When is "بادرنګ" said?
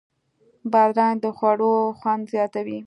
0.71-1.17